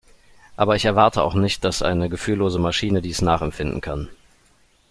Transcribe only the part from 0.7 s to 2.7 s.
ich erwarte auch nicht, dass eine gefühllose